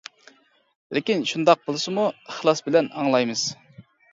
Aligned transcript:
لېكىن 0.97 1.21
شۇنداق 1.33 1.61
بولسىمۇ، 1.69 2.07
ئىخلاس 2.15 2.67
بىلەن 2.71 2.91
ئاڭلايمىز. 2.95 3.45